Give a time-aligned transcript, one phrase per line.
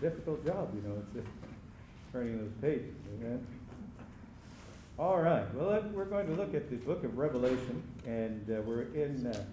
[0.00, 1.28] Difficult job, you know, it's
[2.12, 2.94] turning those pages.
[3.18, 3.46] Amen.
[4.98, 5.52] All right.
[5.54, 9.44] Well, we're going to look at the book of Revelation, and uh, we're in, uh,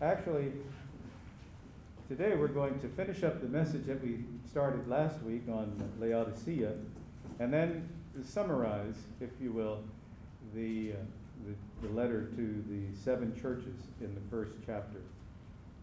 [0.00, 0.52] actually,
[2.08, 6.72] today we're going to finish up the message that we started last week on Laodicea,
[7.38, 7.88] and then
[8.24, 9.82] summarize, if you will,
[10.54, 10.96] the, uh,
[11.46, 15.00] the, the letter to the seven churches in the first chapter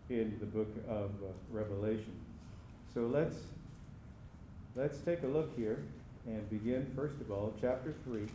[0.09, 2.13] in the book of uh, Revelation.
[2.93, 3.35] So let's,
[4.75, 5.79] let's take a look here
[6.25, 8.27] and begin, first of all, chapter 3,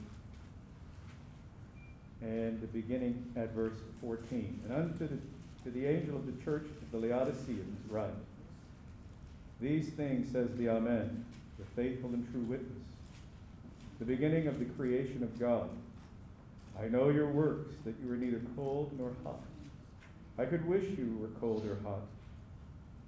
[2.23, 4.61] and the beginning at verse 14.
[4.65, 5.19] And unto the,
[5.65, 8.11] to the angel of the church of the Laodiceans write,
[9.61, 11.25] These things says the Amen,
[11.59, 12.83] the faithful and true witness,
[13.99, 15.69] the beginning of the creation of God.
[16.81, 19.41] I know your works, that you are neither cold nor hot.
[20.39, 22.01] I could wish you were cold or hot.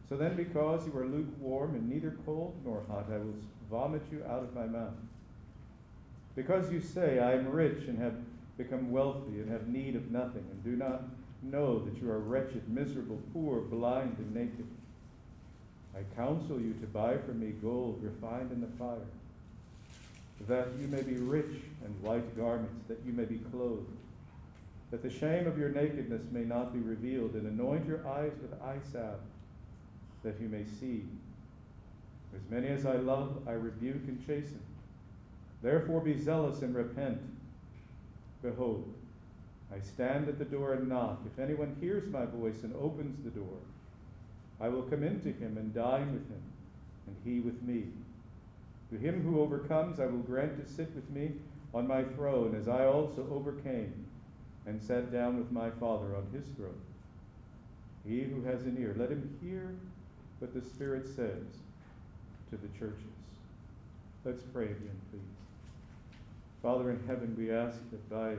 [0.08, 3.34] So then, because you are lukewarm and neither cold nor hot, I will
[3.70, 4.94] vomit you out of my mouth.
[6.36, 8.14] Because you say, I am rich and have
[8.58, 11.04] become wealthy and have need of nothing, and do not
[11.42, 14.66] know that you are wretched, miserable, poor, blind, and naked.
[15.96, 19.06] I counsel you to buy from me gold refined in the fire
[20.48, 23.86] that you may be rich and white garments, that you may be clothed,
[24.90, 28.52] that the shame of your nakedness may not be revealed, and anoint your eyes with
[28.62, 29.20] eye salve,
[30.22, 31.04] that you may see.
[32.34, 34.60] As many as I love, I rebuke and chasten.
[35.62, 37.20] Therefore be zealous and repent.
[38.42, 38.92] Behold,
[39.74, 41.20] I stand at the door and knock.
[41.26, 43.58] If anyone hears my voice and opens the door,
[44.60, 46.42] I will come into him and dine with him,
[47.06, 47.84] and he with me.
[48.90, 51.32] To him who overcomes, I will grant to sit with me
[51.72, 54.06] on my throne, as I also overcame
[54.66, 56.80] and sat down with my Father on his throne.
[58.06, 59.74] He who has an ear, let him hear
[60.42, 61.46] what the Spirit says
[62.50, 63.14] to the churches.
[64.24, 65.20] Let's pray again, please.
[66.60, 68.34] Father in heaven, we ask that by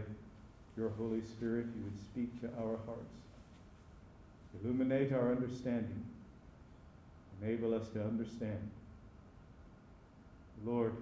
[0.76, 3.16] your Holy Spirit you would speak to our hearts,
[4.62, 6.04] illuminate our understanding,
[7.42, 8.70] enable us to understand.
[10.66, 10.98] Lord,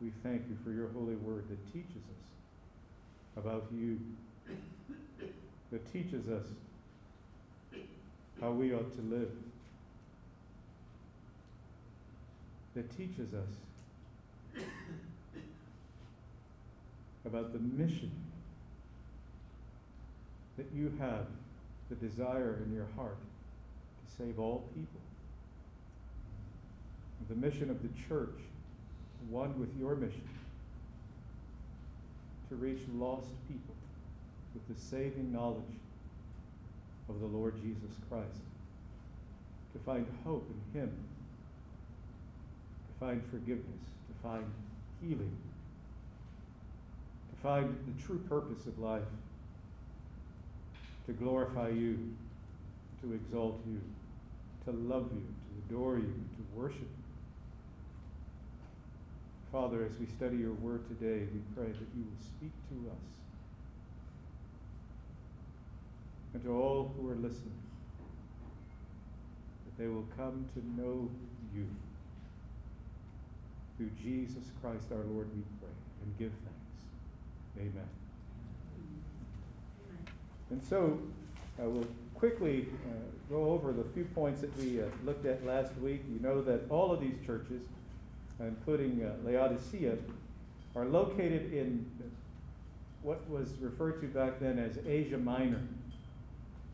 [0.00, 4.00] we thank you for your holy word that teaches us about you,
[5.70, 6.46] that teaches us
[8.40, 9.30] how we ought to live,
[12.74, 14.62] that teaches us
[17.26, 18.10] about the mission
[20.56, 21.26] that you have,
[21.88, 25.00] the desire in your heart to save all people.
[27.28, 28.38] The mission of the church,
[29.28, 30.28] one with your mission,
[32.48, 33.74] to reach lost people
[34.54, 35.62] with the saving knowledge
[37.08, 38.40] of the Lord Jesus Christ,
[39.72, 40.90] to find hope in Him,
[43.00, 43.64] to find forgiveness,
[44.08, 44.44] to find
[45.00, 45.36] healing,
[47.30, 49.02] to find the true purpose of life,
[51.06, 51.98] to glorify you,
[53.02, 53.80] to exalt you,
[54.64, 56.86] to love you, to adore you, to worship you.
[59.50, 62.96] Father, as we study your word today, we pray that you will speak to us
[66.34, 67.58] and to all who are listening,
[69.64, 71.10] that they will come to know
[71.54, 71.66] you.
[73.80, 75.70] Through Jesus Christ our Lord, we pray
[76.02, 76.84] and give thanks.
[77.58, 77.88] Amen.
[80.50, 80.98] And so,
[81.58, 82.92] I will quickly uh,
[83.30, 86.02] go over the few points that we uh, looked at last week.
[86.12, 87.62] You know that all of these churches,
[88.38, 89.96] including uh, Laodicea,
[90.76, 91.90] are located in
[93.00, 95.62] what was referred to back then as Asia Minor.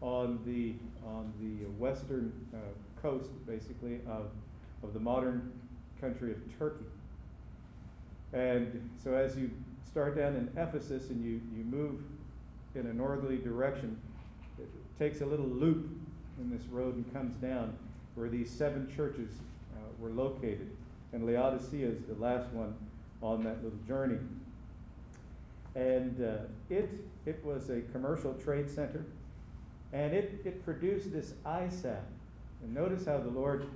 [0.01, 0.75] on the,
[1.07, 2.57] on the western uh,
[3.01, 4.29] coast, basically, of,
[4.83, 5.53] of the modern
[6.01, 6.85] country of Turkey.
[8.37, 9.51] And so as you
[9.91, 12.03] start down in Ephesus and you, you move
[12.75, 13.99] in a northerly direction,
[14.59, 14.69] it
[14.99, 15.89] takes a little loop
[16.39, 17.73] in this road and comes down
[18.15, 19.31] where these seven churches
[19.75, 20.69] uh, were located.
[21.15, 22.75] And Laodicea is the last one
[23.23, 24.19] on that little journey.
[25.75, 26.91] And uh, it,
[27.25, 29.07] it was a commercial trade center,
[29.95, 31.97] and it, it produced this salve.
[32.63, 33.67] And notice how the Lord,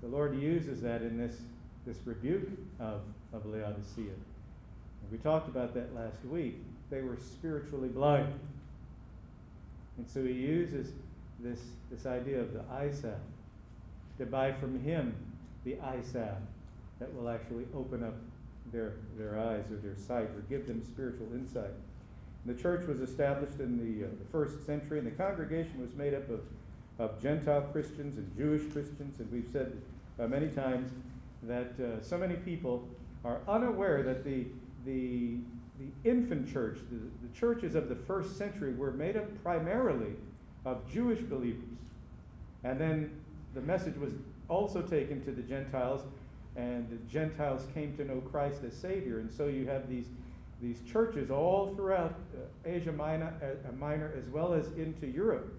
[0.00, 1.40] the Lord uses that in this,
[1.84, 2.48] this rebuke
[2.78, 3.00] of,
[3.36, 4.04] of Laodicea.
[4.04, 6.56] And we talked about that last week.
[6.90, 8.32] They were spiritually blind.
[9.98, 10.92] And so he uses
[11.40, 11.60] this,
[11.90, 12.90] this idea of the eye
[14.18, 15.14] to buy from him
[15.64, 16.36] the salve
[16.98, 18.14] that will actually open up
[18.72, 21.70] their, their eyes or their sight or give them spiritual insight.
[22.44, 25.94] And the church was established in the, uh, the first century, and the congregation was
[25.94, 26.40] made up of,
[26.98, 29.18] of Gentile Christians and Jewish Christians.
[29.20, 29.72] And we've said
[30.18, 30.90] uh, many times
[31.42, 32.88] that uh, so many people
[33.26, 34.46] are unaware that the,
[34.84, 35.38] the,
[35.78, 40.12] the infant church, the, the churches of the first century, were made up primarily
[40.64, 41.64] of Jewish believers.
[42.62, 43.10] And then
[43.54, 44.12] the message was
[44.48, 46.02] also taken to the Gentiles
[46.56, 49.18] and the Gentiles came to know Christ as Savior.
[49.18, 50.06] And so you have these,
[50.62, 55.52] these churches all throughout uh, Asia Minor, uh, Minor as well as into Europe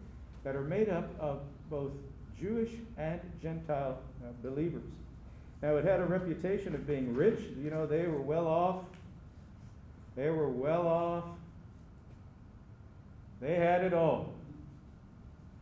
[0.43, 1.91] that are made up of both
[2.39, 4.83] Jewish and Gentile uh, believers.
[5.62, 7.39] Now, it had a reputation of being rich.
[7.62, 8.86] You know, they were well off.
[10.15, 11.24] They were well off.
[13.42, 14.33] They had it all.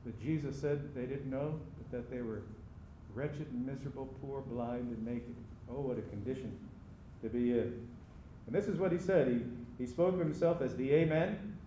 [0.05, 2.41] But Jesus said they didn't know but that they were
[3.13, 5.35] wretched and miserable, poor, blind, and naked.
[5.69, 6.57] Oh, what a condition
[7.23, 7.87] to be in.
[8.45, 9.27] And this is what he said.
[9.27, 9.41] He,
[9.83, 11.57] he spoke of himself as the Amen.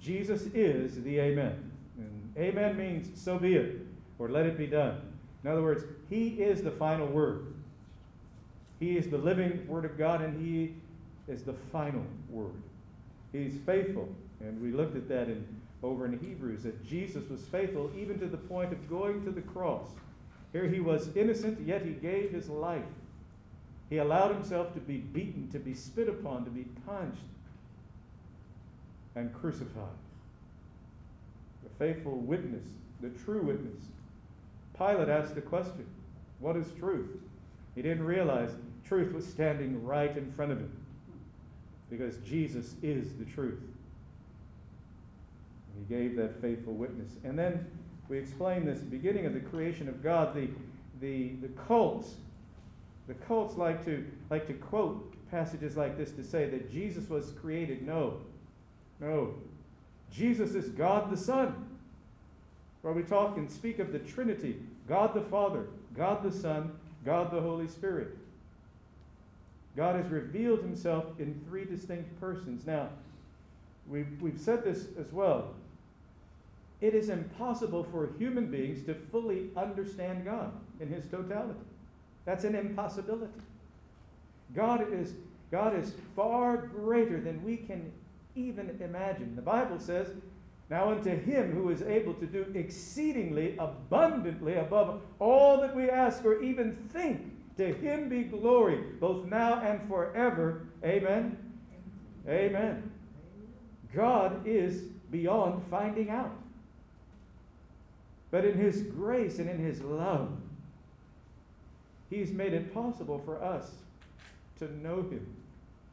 [0.00, 1.70] Jesus is the Amen.
[1.98, 3.86] And Amen means so be it,
[4.18, 5.00] or let it be done.
[5.44, 7.54] In other words, he is the final word.
[8.78, 10.74] He is the living word of God, and he
[11.28, 12.54] is the final word.
[13.32, 14.08] He's faithful.
[14.40, 15.44] And we looked at that in,
[15.82, 19.42] over in Hebrews, that Jesus was faithful even to the point of going to the
[19.42, 19.88] cross
[20.52, 22.82] here he was innocent, yet he gave his life.
[23.88, 27.22] He allowed himself to be beaten, to be spit upon, to be punched,
[29.14, 29.98] and crucified.
[31.62, 32.66] The faithful witness,
[33.00, 33.82] the true witness.
[34.80, 35.86] Pilate asked the question
[36.38, 37.10] What is truth?
[37.74, 38.50] He didn't realize
[38.84, 40.72] truth was standing right in front of him
[41.90, 43.60] because Jesus is the truth.
[45.76, 47.10] He gave that faithful witness.
[47.24, 47.66] And then
[48.08, 50.48] we explained this beginning of the creation of God, the,
[51.00, 52.14] the, the cults,
[53.06, 57.32] the cults like to, like to quote passages like this to say that Jesus was
[57.40, 57.86] created.
[57.86, 58.18] No,
[58.98, 59.34] no.
[60.12, 61.69] Jesus is God the Son.
[62.82, 64.56] Where we talk and speak of the Trinity
[64.88, 65.66] God the Father,
[65.96, 66.72] God the Son,
[67.04, 68.16] God the Holy Spirit.
[69.76, 72.66] God has revealed himself in three distinct persons.
[72.66, 72.88] Now,
[73.88, 75.54] we've, we've said this as well.
[76.80, 81.60] It is impossible for human beings to fully understand God in his totality.
[82.24, 83.32] That's an impossibility.
[84.54, 85.12] God is,
[85.52, 87.92] God is far greater than we can
[88.34, 89.36] even imagine.
[89.36, 90.08] The Bible says,
[90.70, 96.24] Now unto him who is able to do exceedingly abundantly above all that we ask
[96.24, 97.20] or even think,
[97.56, 100.62] to him be glory, both now and forever.
[100.84, 101.36] Amen.
[102.28, 102.90] Amen.
[103.92, 106.36] God is beyond finding out.
[108.30, 110.30] But in His grace and in His love,
[112.08, 113.70] He's made it possible for us
[114.58, 115.26] to know Him.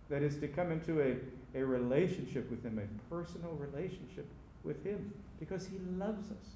[0.09, 1.15] That is, to come into a,
[1.59, 4.27] a relationship with Him, a personal relationship
[4.67, 6.47] with Him, because He loves us.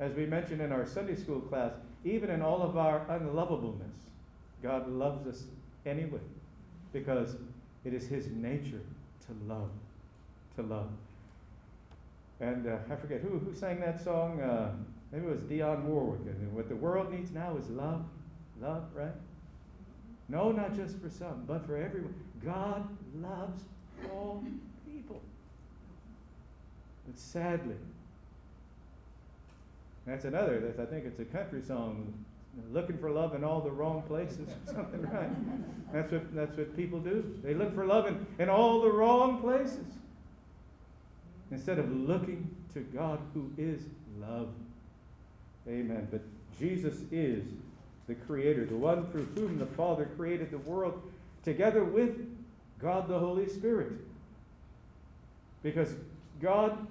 [0.00, 1.72] As we mentioned in our Sunday school class,
[2.04, 3.96] even in all of our unlovableness,
[4.62, 5.44] God loves us
[5.84, 6.20] anyway,
[6.92, 7.36] because
[7.84, 8.80] it is His nature
[9.26, 9.70] to love,
[10.56, 10.90] to love.
[12.40, 14.40] And uh, I forget who, who sang that song.
[14.40, 14.70] Uh,
[15.10, 16.20] maybe it was Dionne Warwick.
[16.26, 18.04] And what the world needs now is love.
[18.60, 19.14] Love, right?
[20.28, 22.14] No, not just for some, but for everyone.
[22.44, 22.88] God
[23.20, 23.62] loves
[24.12, 24.44] all.
[27.08, 27.74] But sadly,
[30.06, 30.60] that's another.
[30.60, 32.12] That's, I think it's a country song.
[32.72, 35.30] Looking for love in all the wrong places, or something, right?
[35.92, 37.38] That's what, that's what people do.
[37.42, 39.86] They look for love in, in all the wrong places
[41.50, 43.82] instead of looking to God who is
[44.20, 44.48] love.
[45.68, 46.08] Amen.
[46.10, 46.22] But
[46.58, 47.44] Jesus is
[48.06, 51.00] the Creator, the one through whom the Father created the world,
[51.44, 52.26] together with
[52.80, 53.92] God the Holy Spirit.
[55.62, 55.94] Because
[56.40, 56.86] God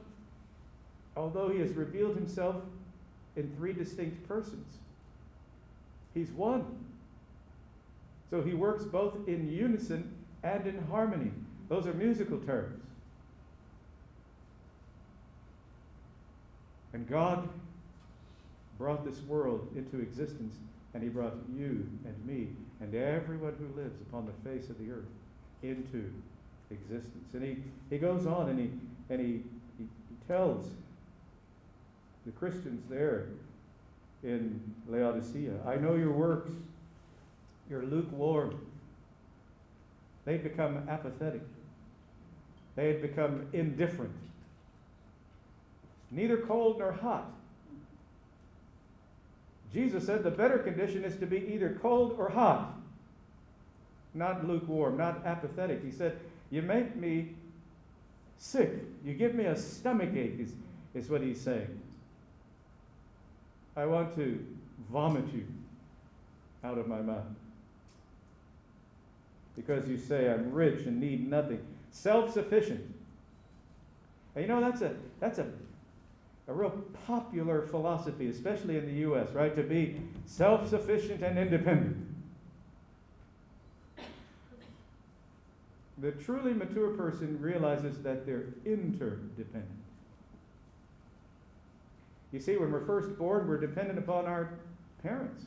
[1.18, 2.56] although he has revealed himself
[3.36, 4.78] in three distinct persons,
[6.14, 6.66] he's one.
[8.30, 11.32] So he works both in unison and in harmony.
[11.70, 12.82] Those are musical terms.
[16.94, 17.48] And God
[18.78, 20.56] brought this world into existence,
[20.94, 24.92] and He brought you and me and everyone who lives upon the face of the
[24.92, 25.06] earth
[25.64, 26.12] into
[26.72, 27.34] existence.
[27.34, 27.58] And He,
[27.90, 28.72] he goes on and He,
[29.10, 29.44] and he,
[29.78, 29.88] he,
[30.28, 30.66] tells
[32.28, 33.30] the Christians there
[34.24, 36.52] in Laodicea I know your works,
[37.70, 38.60] you're lukewarm.
[40.26, 41.42] They'd become apathetic,
[42.76, 44.14] they had become indifferent
[46.12, 47.32] neither cold nor hot.
[49.74, 52.74] Jesus said the better condition is to be either cold or hot,
[54.14, 55.84] not lukewarm, not apathetic.
[55.84, 56.18] He said,
[56.50, 57.36] You make me
[58.38, 58.72] sick.
[59.04, 60.54] You give me a stomach ache, is,
[60.94, 61.80] is what he's saying.
[63.78, 64.46] I want to
[64.92, 65.46] vomit you
[66.64, 67.24] out of my mouth.
[69.56, 71.66] Because you say I'm rich and need nothing.
[71.92, 72.94] Self sufficient.
[74.36, 75.48] And you know, that's a, that's a
[76.48, 76.70] a real
[77.06, 79.56] popular philosophy, especially in the U.S., right?
[79.56, 81.98] To be self sufficient and independent.
[85.98, 89.66] The truly mature person realizes that they're interdependent.
[92.32, 94.50] You see, when we're first born, we're dependent upon our
[95.02, 95.44] parents.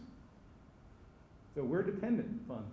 [1.54, 2.72] So we're dependent upon them.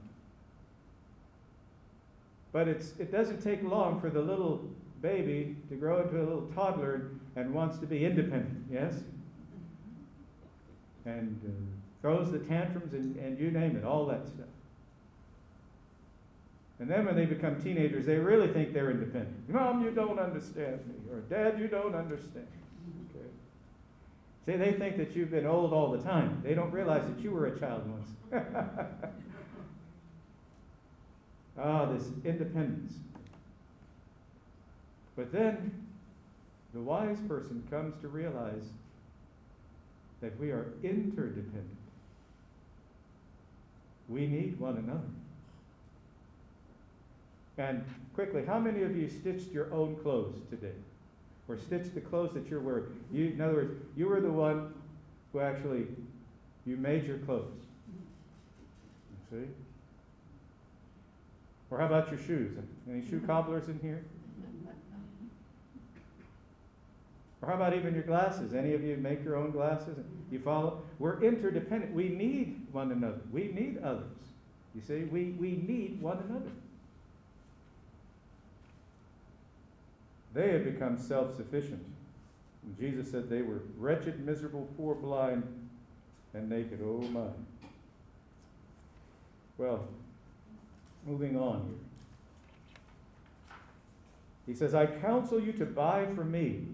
[2.53, 4.61] But it's, it doesn't take long for the little
[5.01, 8.93] baby to grow into a little toddler and wants to be independent, yes?
[11.05, 14.47] And uh, throws the tantrums and, and you name it, all that stuff.
[16.79, 19.49] And then when they become teenagers, they really think they're independent.
[19.49, 21.11] Mom, you don't understand me.
[21.11, 22.47] Or Dad, you don't understand.
[24.47, 26.41] See, they think that you've been old all the time.
[26.41, 28.09] They don't realize that you were a child once.
[31.59, 32.93] ah, this independence.
[35.17, 35.87] But then
[36.73, 38.63] the wise person comes to realize
[40.21, 41.67] that we are interdependent.
[44.07, 45.01] We need one another.
[47.57, 50.71] And quickly, how many of you stitched your own clothes today?
[51.49, 52.85] Or stitch the clothes that you're wearing?
[53.11, 54.73] You, in other words, you were the one
[55.31, 55.87] who actually
[56.65, 57.53] you made your clothes.
[59.31, 59.47] You see?
[61.69, 62.57] Or how about your shoes?
[62.89, 64.03] Any shoe cobblers in here?
[67.41, 68.53] Or how about even your glasses?
[68.53, 69.97] Any of you make your own glasses?
[70.31, 70.81] You follow?
[70.99, 71.93] We're interdependent.
[71.93, 73.21] We need one another.
[73.31, 74.05] We need others.
[74.75, 76.51] You see, we, we need one another.
[80.37, 81.83] They had become self sufficient.
[82.79, 85.43] Jesus said they were wretched, miserable, poor, blind,
[86.33, 86.79] and naked.
[86.83, 87.27] Oh my.
[89.57, 89.87] Well,
[91.05, 93.55] moving on here.
[94.45, 96.67] He says, I counsel you to buy from me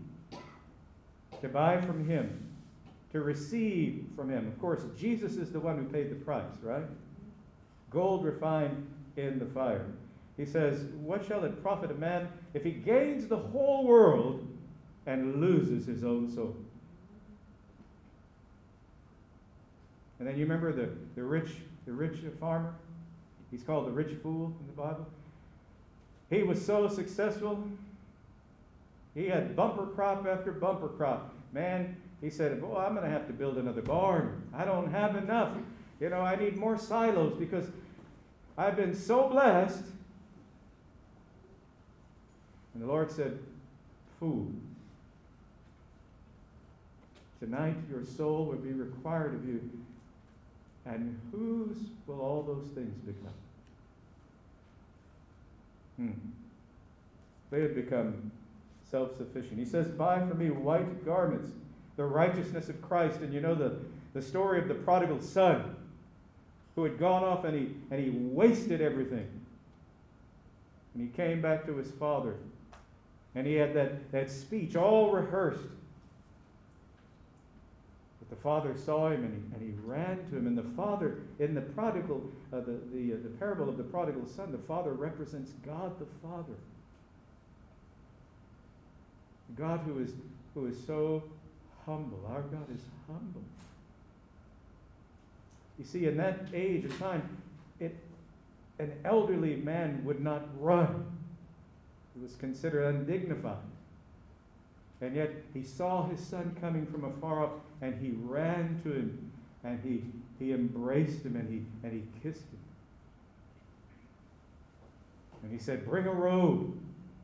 [1.43, 2.50] to buy from him,
[3.12, 4.48] to receive from him.
[4.48, 6.86] Of course, Jesus is the one who paid the price, right?
[7.89, 9.86] Gold refined in the fire.
[10.38, 14.48] He says, What shall it profit a man if he gains the whole world
[15.06, 16.56] and loses his own soul?
[20.20, 21.50] And then you remember the, the rich
[21.86, 22.74] the rich farmer?
[23.52, 25.06] He's called the rich fool in the Bible.
[26.30, 27.68] He was so successful,
[29.13, 31.34] he had bumper crop after bumper crop.
[31.52, 34.42] Man, he said, Boy, I'm going to have to build another barn.
[34.54, 35.56] I don't have enough.
[36.00, 37.68] You know, I need more silos because
[38.58, 39.84] I've been so blessed.
[42.74, 43.39] And the Lord said,
[44.20, 44.48] Fool.
[47.39, 49.70] Tonight your soul will be required of you.
[50.86, 51.77] And whose
[52.08, 53.34] will all those things become?
[55.98, 56.12] Hmm.
[57.51, 58.32] They had become
[58.89, 59.60] self sufficient.
[59.60, 61.51] He says, Buy for me white garments,
[61.98, 63.20] the righteousness of Christ.
[63.22, 63.75] And you know the,
[64.13, 65.75] the story of the prodigal son
[66.75, 69.27] who had gone off and he, and he wasted everything.
[70.94, 72.36] And he came back to his father.
[73.36, 75.68] And he had that, that speech all rehearsed.
[78.20, 80.48] But the father saw him and he, and he ran to him.
[80.48, 84.28] And the father, in the prodigal, uh, the, the, uh, the parable of the prodigal
[84.28, 86.54] son, the father represents God the Father.
[89.56, 90.12] God who is,
[90.54, 91.24] who is so
[91.86, 92.20] humble.
[92.30, 93.42] Our God is humble.
[95.78, 97.38] You see, in that age of time,
[97.80, 97.96] it,
[98.80, 101.06] an elderly man would not run.
[102.15, 103.58] It was considered undignified.
[105.01, 107.51] And yet he saw his son coming from afar off,
[107.82, 109.32] and he ran to him,
[109.63, 110.03] and he,
[110.39, 112.60] he embraced him, and he, and he kissed him.
[115.43, 116.74] And he said, Bring a robe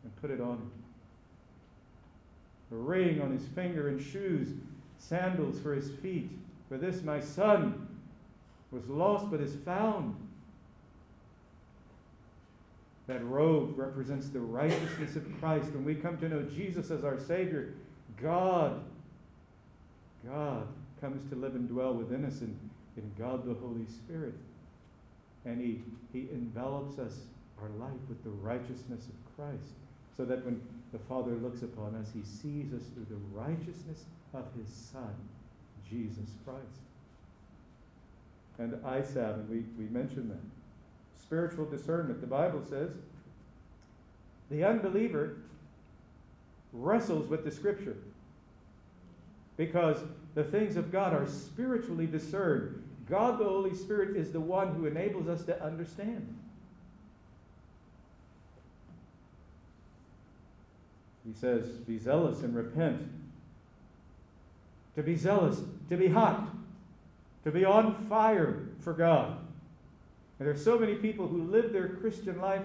[0.04, 0.72] and put it on him.
[2.72, 4.50] A ring on his finger and shoes,
[4.98, 6.30] sandals for his feet.
[6.68, 7.88] For this my son
[8.72, 10.16] was lost but is found.
[13.10, 15.72] That robe represents the righteousness of Christ.
[15.72, 17.74] When we come to know Jesus as our Savior,
[18.22, 18.84] God,
[20.24, 20.68] God
[21.02, 22.56] comes to live and dwell within us in,
[22.98, 24.36] in God the Holy Spirit.
[25.44, 25.82] And he,
[26.14, 27.14] he envelops us,
[27.60, 29.74] our life, with the righteousness of Christ.
[30.16, 30.62] So that when
[30.92, 34.04] the Father looks upon us, he sees us through the righteousness
[34.36, 35.16] of his Son,
[35.90, 36.62] Jesus Christ.
[38.60, 40.59] And eye salve, and we, we mentioned that
[41.22, 42.22] spiritual discernment.
[42.22, 42.92] The Bible says
[44.50, 45.38] the unbeliever
[46.74, 47.98] wrestles with the Scripture
[49.58, 49.98] because
[50.36, 52.84] the things of God are spiritually discerned.
[53.10, 56.36] God, the Holy Spirit, is the one who enables us to understand.
[61.26, 63.02] He says, Be zealous and repent.
[64.96, 66.48] To be zealous, to be hot,
[67.44, 69.38] to be on fire for God.
[70.40, 72.64] And there are so many people who live their Christian life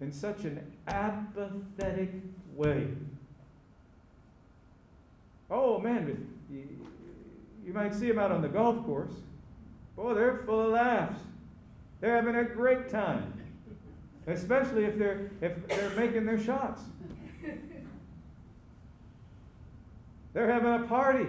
[0.00, 2.10] in such an apathetic
[2.54, 2.88] way.
[5.50, 9.12] Oh man, you, might see them out on the golf course.
[9.96, 11.20] Boy, they're full of laughs.
[12.00, 13.32] They're having a great time,
[14.26, 16.82] especially if they're if they're making their shots.
[20.32, 21.26] They're having a party.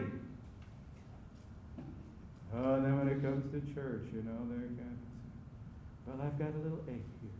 [2.55, 5.00] Oh, and then when it comes to church, you know, they're kind of,
[6.11, 7.31] well, I've got a little ache here,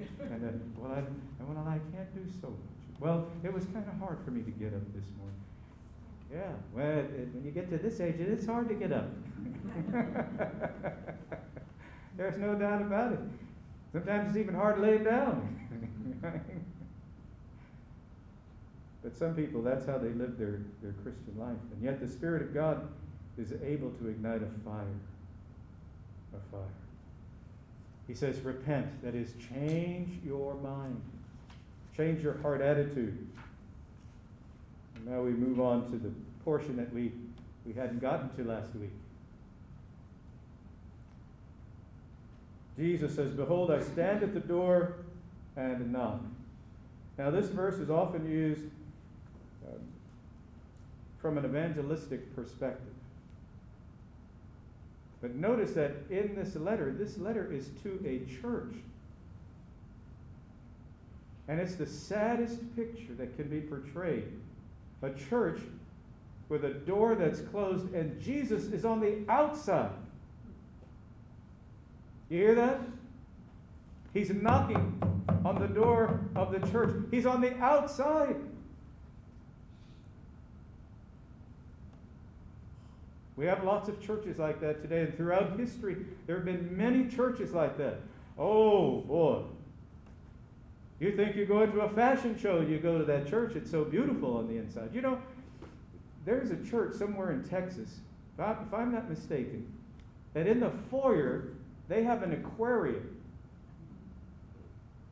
[0.00, 0.34] you know.
[0.34, 3.00] and then, well, I, and well, I can't do so much.
[3.00, 5.40] Well, it was kind of hard for me to get up this morning.
[6.32, 9.10] Yeah, well, it, when you get to this age, it's hard to get up.
[12.16, 13.20] There's no doubt about it.
[13.92, 15.58] Sometimes it's even hard laying down.
[19.02, 21.56] but some people, that's how they live their, their Christian life.
[21.74, 22.88] And yet the Spirit of God
[23.36, 24.86] is able to ignite a fire.
[26.34, 26.81] A fire.
[28.06, 31.00] He says, repent, that is, change your mind,
[31.96, 33.26] change your heart attitude.
[34.96, 36.10] And now we move on to the
[36.44, 37.12] portion that we,
[37.64, 38.90] we hadn't gotten to last week.
[42.76, 44.96] Jesus says, Behold, I stand at the door
[45.56, 46.20] and knock.
[47.18, 48.64] Now, this verse is often used
[49.66, 49.78] um,
[51.20, 52.91] from an evangelistic perspective.
[55.22, 58.74] But notice that in this letter, this letter is to a church.
[61.46, 64.24] And it's the saddest picture that can be portrayed.
[65.02, 65.60] A church
[66.48, 69.92] with a door that's closed and Jesus is on the outside.
[72.28, 72.80] You hear that?
[74.12, 75.02] He's knocking
[75.44, 76.94] on the door of the church.
[77.10, 78.36] He's on the outside.
[83.36, 87.08] We have lots of churches like that today, and throughout history, there have been many
[87.08, 88.00] churches like that.
[88.38, 89.42] Oh, boy.
[91.00, 93.84] You think you're going to a fashion show, you go to that church, it's so
[93.84, 94.90] beautiful on the inside.
[94.92, 95.20] You know,
[96.24, 97.96] there's a church somewhere in Texas,
[98.38, 99.66] if I'm not mistaken,
[100.34, 101.48] that in the foyer,
[101.88, 103.16] they have an aquarium.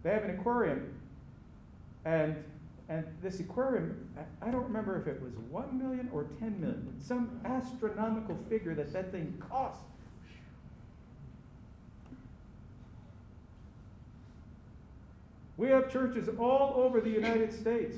[0.03, 0.95] They have an aquarium,
[2.05, 2.37] and
[2.91, 4.11] and this aquarium,
[4.43, 8.93] I don't remember if it was 1 million or 10 million, some astronomical figure that
[8.93, 9.79] that thing cost.
[15.57, 17.97] We have churches all over the United States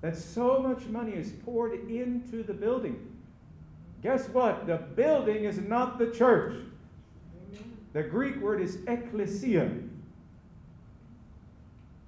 [0.00, 3.04] that so much money is poured into the building.
[4.00, 4.68] Guess what?
[4.68, 6.54] The building is not the church.
[7.94, 9.72] The Greek word is ecclesia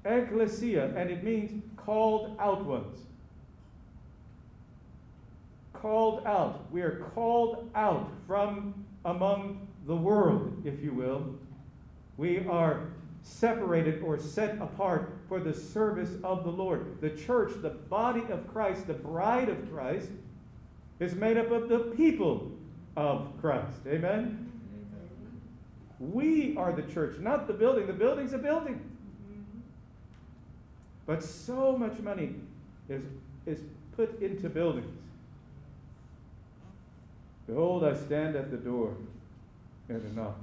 [0.05, 2.99] ecclesia, and it means called out ones.
[5.73, 6.71] Called out.
[6.71, 11.35] We are called out from among the world, if you will.
[12.17, 12.88] We are
[13.23, 17.01] separated or set apart for the service of the Lord.
[17.01, 20.09] The church, the body of Christ, the bride of Christ,
[21.01, 22.53] is made up of the people
[22.97, 23.79] of Christ.
[23.87, 24.01] Amen?
[24.09, 24.53] Amen.
[25.99, 27.87] We are the church, not the building.
[27.87, 28.92] The building's a building.
[31.07, 32.35] But so much money
[32.88, 33.03] is,
[33.47, 33.61] is
[33.97, 34.97] put into buildings.
[37.47, 38.95] Behold, I stand at the door
[39.88, 40.38] and knock.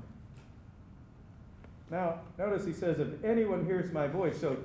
[1.90, 4.40] Now, notice he says, if anyone hears my voice.
[4.40, 4.58] So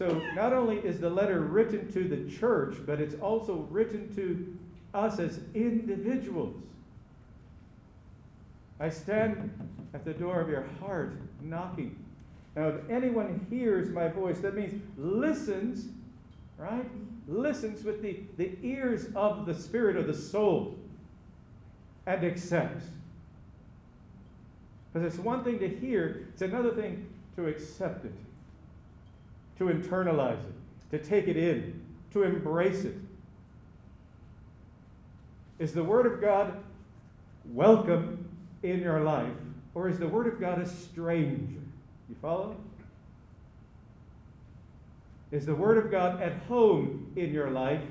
[0.00, 4.56] So not only is the letter written to the church, but it's also written to
[4.94, 6.56] us as individuals.
[8.78, 9.50] I stand
[9.92, 11.99] at the door of your heart knocking.
[12.56, 15.86] Now, if anyone hears my voice, that means listens,
[16.58, 16.84] right?
[17.28, 20.76] Listens with the, the ears of the spirit or the soul
[22.06, 22.86] and accepts.
[24.92, 28.14] Because it's one thing to hear, it's another thing to accept it,
[29.58, 31.80] to internalize it, to take it in,
[32.12, 32.96] to embrace it.
[35.60, 36.54] Is the Word of God
[37.52, 38.28] welcome
[38.64, 39.28] in your life,
[39.74, 41.60] or is the Word of God a stranger?
[42.10, 42.56] You follow?
[45.30, 47.84] Is the Word of God at home in your life,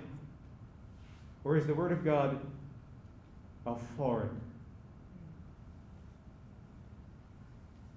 [1.46, 2.38] or is the Word of God
[3.66, 4.42] a foreign?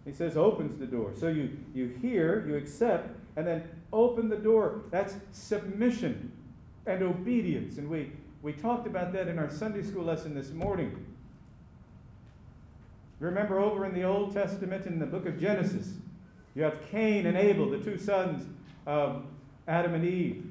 [0.05, 1.13] He says, opens the door.
[1.19, 4.83] So you, you hear, you accept, and then open the door.
[4.93, 6.31] That's submission
[6.87, 7.79] and obedience.
[7.79, 11.05] And we, we talked about that in our Sunday school lesson this morning.
[13.19, 15.95] Remember over in the Old Testament, in the book of Genesis,
[16.55, 18.47] you have Cain and Abel, the two sons
[18.87, 19.25] of
[19.67, 20.45] Adam and Eve.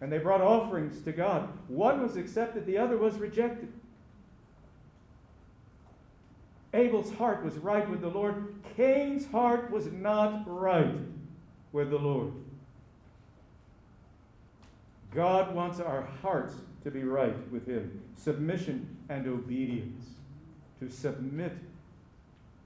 [0.00, 1.48] And they brought offerings to God.
[1.68, 3.72] One was accepted, the other was rejected.
[6.74, 8.52] Abel's heart was right with the Lord.
[8.76, 10.96] Cain's heart was not right
[11.72, 12.32] with the Lord.
[15.14, 18.02] God wants our hearts to be right with Him.
[18.16, 20.04] Submission and obedience.
[20.80, 21.52] To submit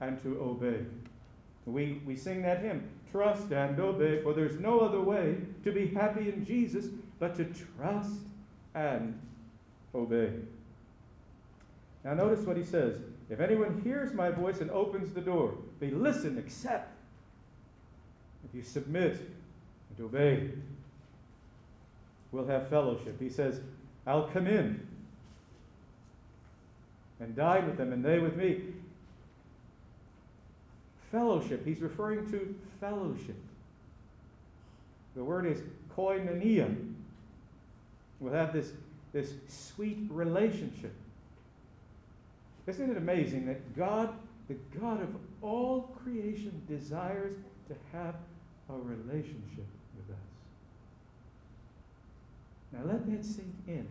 [0.01, 0.83] and to obey.
[1.73, 5.87] We, we sing that hymn, Trust and Obey, for there's no other way to be
[5.87, 6.85] happy in Jesus
[7.19, 7.45] but to
[7.77, 8.19] trust
[8.75, 9.19] and
[9.93, 10.31] obey.
[12.03, 15.91] Now, notice what he says if anyone hears my voice and opens the door, they
[15.91, 16.95] listen, accept.
[18.43, 19.19] If you submit
[19.89, 20.49] and obey,
[22.31, 23.19] we'll have fellowship.
[23.19, 23.59] He says,
[24.07, 24.87] I'll come in
[27.19, 28.61] and dine with them, and they with me.
[31.11, 31.65] Fellowship.
[31.65, 33.35] He's referring to fellowship.
[35.15, 35.61] The word is
[35.95, 36.75] koinonia.
[38.19, 38.71] We'll have this,
[39.13, 40.93] this sweet relationship.
[42.67, 44.13] Isn't it amazing that God,
[44.47, 45.09] the God of
[45.41, 47.35] all creation, desires
[47.67, 48.15] to have
[48.69, 50.29] a relationship with us?
[52.71, 53.87] Now let that sink in.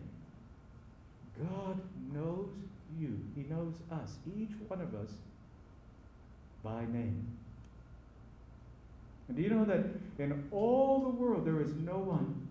[1.37, 1.79] God
[2.13, 2.49] knows
[2.97, 5.09] you, He knows us, each one of us,
[6.69, 7.25] by name.
[9.27, 9.85] And do you know that
[10.17, 12.47] in all the world there is no one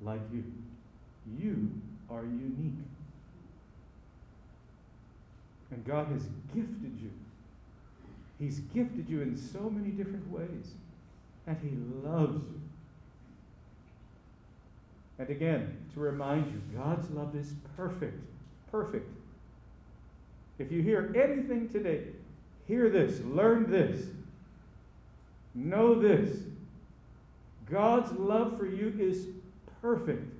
[0.00, 0.44] like you?
[1.38, 1.70] You
[2.10, 2.78] are unique.
[5.70, 7.10] And God has gifted you.
[8.38, 10.72] He's gifted you in so many different ways.
[11.46, 11.70] And He
[12.06, 12.60] loves you.
[15.18, 18.20] And again, to remind you, God's love is perfect.
[18.70, 19.08] Perfect.
[20.58, 22.04] If you hear anything today,
[22.66, 24.06] hear this, learn this,
[25.54, 26.38] know this.
[27.70, 29.26] God's love for you is
[29.82, 30.32] perfect.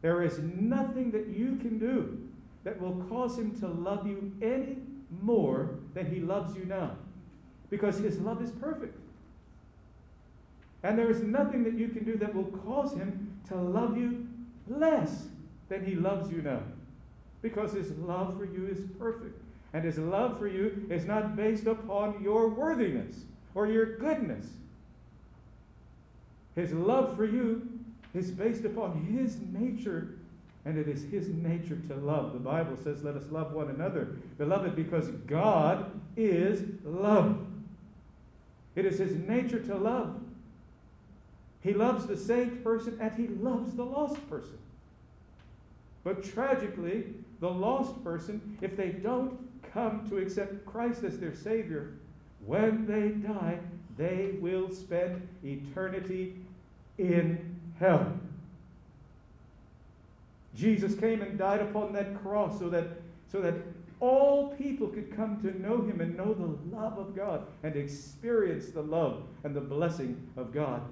[0.00, 2.18] There is nothing that you can do
[2.64, 4.76] that will cause him to love you any
[5.20, 6.92] more than he loves you now.
[7.70, 8.98] Because his love is perfect.
[10.82, 14.26] And there is nothing that you can do that will cause him to love you
[14.68, 15.26] less
[15.68, 16.62] than he loves you now.
[17.40, 19.41] Because his love for you is perfect.
[19.72, 24.46] And his love for you is not based upon your worthiness or your goodness.
[26.54, 27.66] His love for you
[28.14, 30.14] is based upon his nature
[30.64, 32.32] and it is his nature to love.
[32.34, 34.16] The Bible says, Let us love one another.
[34.38, 37.44] Beloved, because God is love.
[38.76, 40.20] It is his nature to love.
[41.62, 44.58] He loves the saved person and he loves the lost person.
[46.04, 47.06] But tragically,
[47.40, 49.38] the lost person, if they don't
[49.72, 51.92] come to accept Christ as their Savior,
[52.44, 53.58] when they die,
[53.96, 56.34] they will spend eternity
[56.98, 58.12] in hell.
[60.54, 62.88] Jesus came and died upon that cross so that,
[63.30, 63.54] so that
[64.00, 68.68] all people could come to know him and know the love of God and experience
[68.68, 70.82] the love and the blessing of God.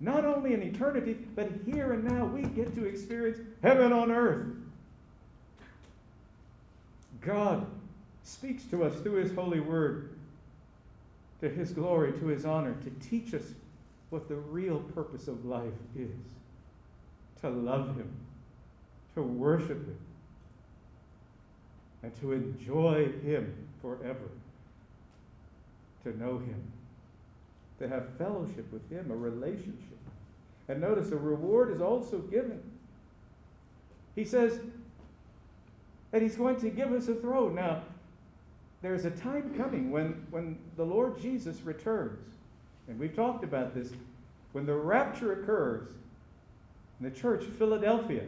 [0.00, 4.46] Not only in eternity, but here and now we get to experience heaven on earth.
[7.20, 7.66] God
[8.24, 10.10] speaks to us through his holy word
[11.40, 13.44] to his glory, to his honor, to teach us
[14.10, 16.10] what the real purpose of life is
[17.40, 18.10] to love him
[19.14, 19.96] to worship Him,
[22.02, 24.28] and to enjoy Him forever,
[26.02, 26.62] to know Him.
[27.76, 29.98] to have fellowship with Him, a relationship.
[30.68, 32.62] And notice a reward is also given.
[34.14, 34.60] He says
[36.12, 37.56] that He's going to give us a throne.
[37.56, 37.82] Now,
[38.84, 42.34] there's a time coming when, when the Lord Jesus returns.
[42.86, 43.90] And we've talked about this.
[44.52, 45.88] When the rapture occurs,
[47.00, 48.24] the church, Philadelphia,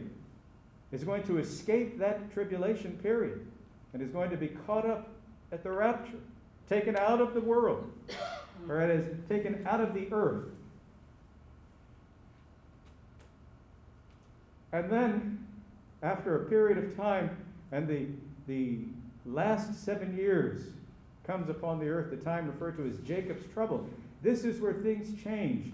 [0.91, 3.45] is going to escape that tribulation period
[3.93, 5.09] and is going to be caught up
[5.51, 6.17] at the rapture,
[6.67, 7.89] taken out of the world,
[8.69, 10.45] or it is taken out of the earth.
[14.73, 15.45] And then,
[16.01, 17.29] after a period of time,
[17.71, 18.07] and the,
[18.47, 18.79] the
[19.27, 20.61] last seven years
[21.25, 23.87] comes upon the earth, the time referred to as Jacob's trouble,
[24.21, 25.73] this is where things change.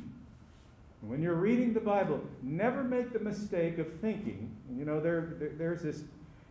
[1.01, 5.51] When you're reading the Bible, never make the mistake of thinking, you know, there, there,
[5.57, 6.03] there's this,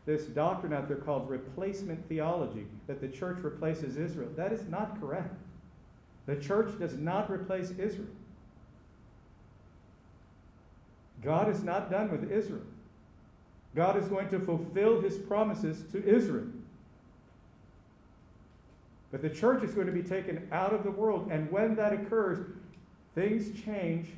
[0.05, 4.29] this doctrine out there called replacement theology, that the church replaces Israel.
[4.37, 5.35] That is not correct.
[6.27, 8.09] The church does not replace Israel.
[11.23, 12.63] God is not done with Israel.
[13.75, 16.47] God is going to fulfill his promises to Israel.
[19.13, 21.93] But the church is going to be taken out of the world, and when that
[21.93, 22.45] occurs,
[23.15, 24.09] things change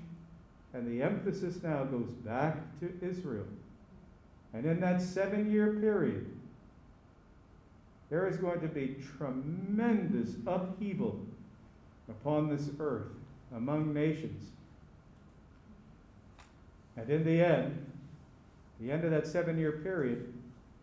[0.73, 3.47] and the emphasis now goes back to Israel.
[4.53, 6.27] And in that seven year period,
[8.11, 11.21] there is going to be tremendous upheaval
[12.09, 13.09] upon this earth
[13.55, 14.51] among nations.
[16.97, 17.87] And in the end,
[18.81, 20.33] the end of that seven year period,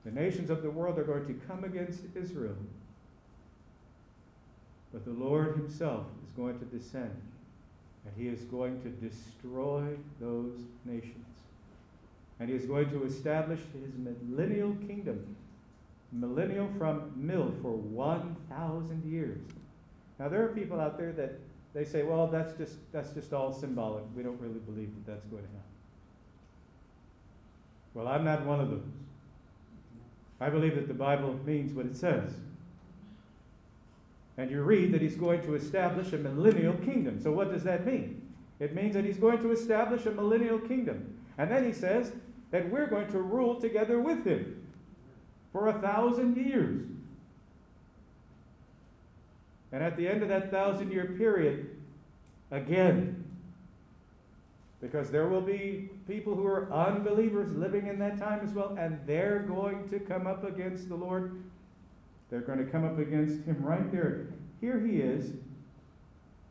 [0.03, 2.55] the nations of the world are going to come against Israel.
[4.91, 7.15] But the Lord Himself is going to descend
[8.05, 9.83] and he is going to destroy
[10.19, 11.25] those nations.
[12.39, 15.35] And he is going to establish his millennial kingdom,
[16.11, 19.37] millennial from mill, for 1,000 years.
[20.17, 21.33] Now, there are people out there that
[21.73, 24.03] they say, well, that's just, that's just all symbolic.
[24.15, 25.61] We don't really believe that that's going to happen.
[27.93, 28.83] Well, I'm not one of those.
[30.39, 32.31] I believe that the Bible means what it says.
[34.37, 37.21] And you read that he's going to establish a millennial kingdom.
[37.21, 38.21] So, what does that mean?
[38.59, 41.17] It means that he's going to establish a millennial kingdom.
[41.37, 42.11] And then he says
[42.51, 44.67] that we're going to rule together with him
[45.51, 46.85] for a thousand years.
[49.71, 51.69] And at the end of that thousand year period,
[52.51, 53.23] again,
[54.81, 58.99] because there will be people who are unbelievers living in that time as well, and
[59.05, 61.41] they're going to come up against the Lord
[62.31, 64.27] they're going to come up against him right there.
[64.61, 65.33] Here he is.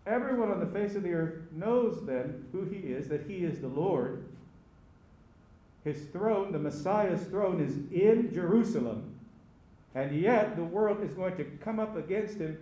[0.06, 3.60] Everyone on the face of the earth knows then who he is, that he is
[3.60, 4.24] the Lord.
[5.82, 9.14] His throne, the Messiah's throne, is in Jerusalem.
[9.94, 12.58] And yet the world is going to come up against him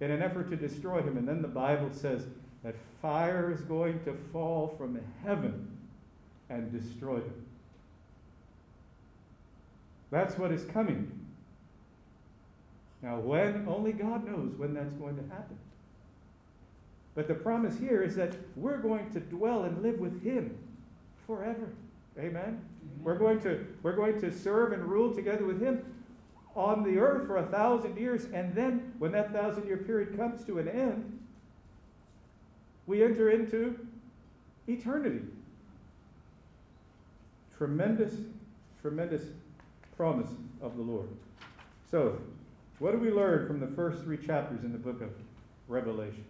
[0.00, 1.18] in an effort to destroy him.
[1.18, 2.24] And then the Bible says
[2.64, 5.68] that fire is going to fall from heaven
[6.48, 7.46] and destroy them.
[10.10, 11.21] That's what is coming.
[13.02, 13.66] Now, when?
[13.68, 15.58] Only God knows when that's going to happen.
[17.14, 20.56] But the promise here is that we're going to dwell and live with Him
[21.26, 21.68] forever.
[22.16, 22.36] Amen?
[22.36, 22.64] Amen?
[23.02, 25.84] We're, going to, we're going to serve and rule together with Him
[26.54, 28.26] on the earth for a thousand years.
[28.32, 31.18] And then, when that thousand year period comes to an end,
[32.86, 33.78] we enter into
[34.68, 35.20] eternity.
[37.56, 38.14] Tremendous,
[38.80, 39.22] tremendous
[39.96, 41.08] promise of the Lord.
[41.90, 42.18] So,
[42.82, 45.10] what do we learn from the first three chapters in the book of
[45.68, 46.24] Revelation?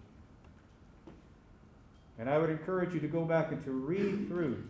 [2.19, 4.63] And I would encourage you to go back and to read through,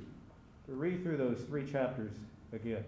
[0.69, 2.13] to read through those three chapters
[2.53, 2.85] again.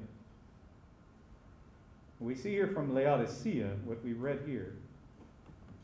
[2.20, 4.74] We see here from Laodicea what we read here.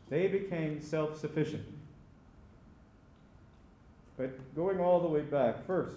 [0.09, 1.67] They became self sufficient.
[4.17, 5.97] But going all the way back, first,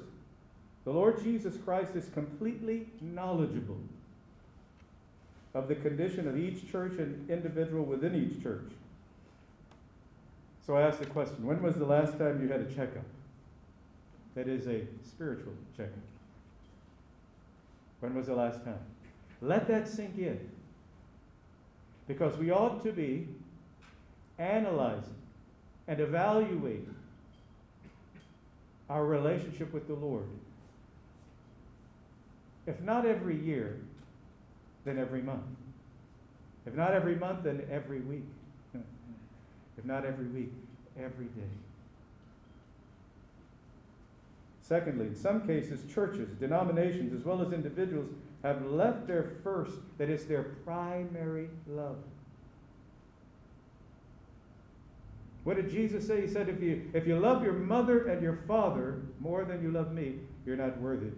[0.83, 3.77] the Lord Jesus Christ is completely knowledgeable
[5.53, 8.69] of the condition of each church and individual within each church.
[10.65, 13.03] So I ask the question when was the last time you had a checkup?
[14.35, 15.93] That is a spiritual checkup.
[17.99, 18.79] When was the last time?
[19.41, 20.39] Let that sink in.
[22.07, 23.27] Because we ought to be
[24.39, 25.15] analyzing
[25.87, 26.95] and evaluating
[28.89, 30.27] our relationship with the Lord.
[32.65, 33.79] If not every year,
[34.85, 35.43] then every month.
[36.65, 38.25] If not every month, then every week.
[39.77, 40.51] if not every week,
[40.97, 41.49] every day.
[44.61, 48.09] Secondly, in some cases, churches, denominations, as well as individuals
[48.43, 51.97] have left their first, that is, their primary love.
[55.43, 56.21] What did Jesus say?
[56.21, 59.71] He said, if you, if you love your mother and your father more than you
[59.71, 60.15] love me,
[60.45, 61.11] you're not worthy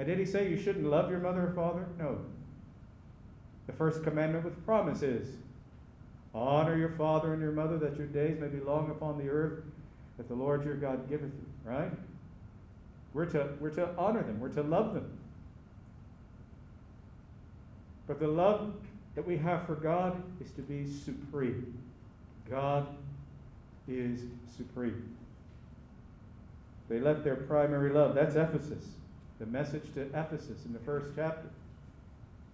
[0.00, 1.86] And did he say you shouldn't love your mother or father?
[1.98, 2.20] No.
[3.66, 5.28] The first commandment with promise is
[6.34, 9.62] honor your father and your mother that your days may be long upon the earth
[10.16, 11.70] that the Lord your God giveth you.
[11.70, 11.92] Right?
[13.12, 15.18] We're to, we're to honor them, we're to love them.
[18.06, 18.72] But the love
[19.16, 21.78] that we have for God is to be supreme.
[22.48, 22.86] God
[23.86, 24.22] is
[24.56, 25.14] supreme.
[26.88, 28.14] They left their primary love.
[28.14, 28.86] That's Ephesus.
[29.40, 31.48] The message to Ephesus in the first chapter.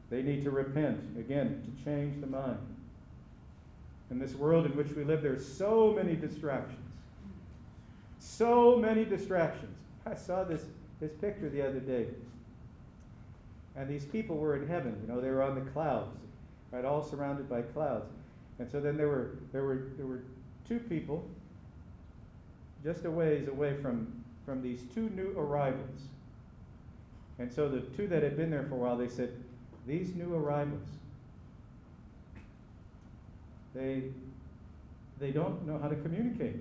[0.09, 2.59] They need to repent, again, to change the mind.
[4.11, 6.79] In this world in which we live, there's so many distractions.
[8.21, 9.77] So many distractions.
[10.07, 10.63] I saw this,
[11.01, 12.07] this picture the other day.
[13.75, 16.17] And these people were in heaven, you know, they were on the clouds,
[16.71, 18.09] right, all surrounded by clouds.
[18.59, 20.23] And so then there were there were there were
[20.67, 21.29] two people
[22.83, 26.09] just a ways away from from these two new arrivals.
[27.39, 29.33] And so the two that had been there for a while, they said,
[29.87, 30.89] These new arrivals,
[33.75, 34.05] they
[35.19, 36.57] they don't know how to communicate.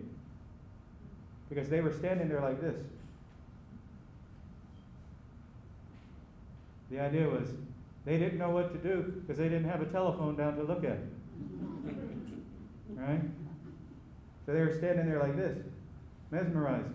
[1.50, 2.76] Because they were standing there like this.
[6.90, 7.50] The idea was
[8.06, 10.84] they didn't know what to do because they didn't have a telephone down to look
[10.84, 11.00] at.
[12.96, 13.22] right?
[14.46, 15.58] So they were standing there like this,
[16.32, 16.94] mesmerized.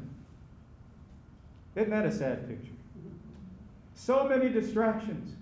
[1.75, 2.73] Isn't that a sad picture?
[4.01, 5.37] So many distractions.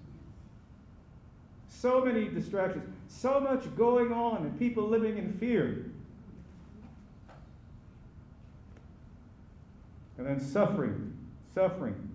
[1.69, 2.93] So many distractions.
[3.07, 5.87] So much going on and people living in fear.
[10.17, 11.17] And then suffering,
[11.55, 12.11] suffering.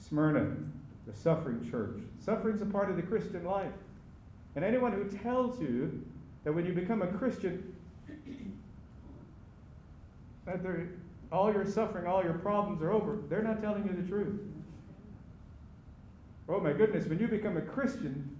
[0.00, 0.56] Smyrna,
[1.06, 2.00] the suffering church.
[2.18, 3.72] Suffering's a part of the Christian life.
[4.56, 6.04] And anyone who tells you
[6.42, 7.72] that when you become a Christian,
[10.44, 10.58] that
[11.30, 14.40] all your suffering, all your problems are over, they're not telling you the truth.
[16.50, 18.36] Oh my goodness, when you become a Christian,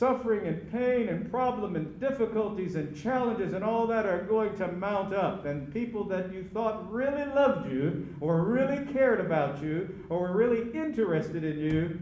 [0.00, 4.66] suffering and pain and problem and difficulties and challenges and all that are going to
[4.72, 5.44] mount up.
[5.44, 10.32] And people that you thought really loved you or really cared about you or were
[10.32, 12.00] really interested in you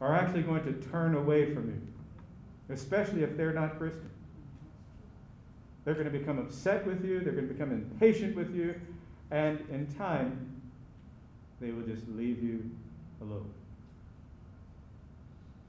[0.00, 1.80] are actually going to turn away from you,
[2.72, 4.10] especially if they're not Christian.
[5.84, 8.80] They're going to become upset with you, they're going to become impatient with you,
[9.32, 10.51] and in time,
[11.62, 12.68] they will just leave you
[13.20, 13.48] alone.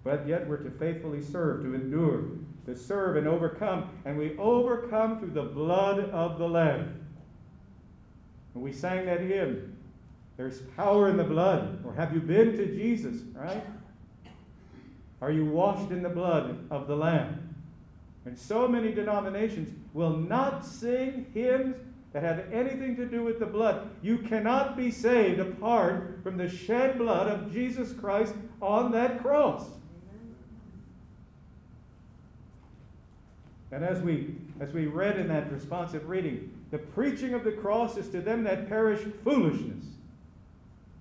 [0.04, 2.24] But yet we're to faithfully serve, to endure,
[2.66, 3.90] to serve and overcome.
[4.04, 7.00] And we overcome through the blood of the Lamb.
[8.54, 9.78] And we sang that hymn.
[10.36, 11.86] There's power in the blood.
[11.86, 13.64] Or have you been to Jesus, right?
[15.22, 17.56] Are you washed in the blood of the Lamb?
[18.26, 21.76] And so many denominations will not sing hymns
[22.14, 23.90] that have anything to do with the blood.
[24.04, 29.66] You cannot be saved apart from the shed blood of Jesus Christ on that cross.
[33.72, 37.98] And as we, as we read in that responsive reading, the preaching of the cross
[37.98, 39.84] is to them that perish foolishness.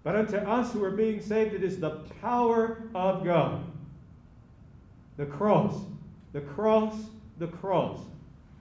[0.02, 3.62] But unto us who are being saved, it is the power of God.
[5.18, 5.74] The cross,
[6.32, 6.94] the cross,
[7.38, 8.00] the cross.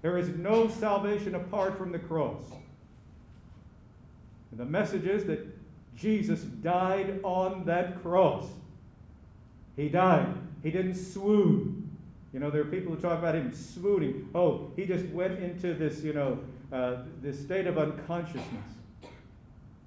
[0.02, 2.44] There is no salvation apart from the cross.
[4.52, 5.46] And the message is that
[5.96, 8.46] Jesus died on that cross.
[9.76, 10.34] He died.
[10.64, 11.90] He didn't swoon.
[12.34, 14.30] You know, there are people who talk about him swooning.
[14.34, 16.40] Oh, he just went into this, you know,
[16.72, 18.46] uh, this state of unconsciousness.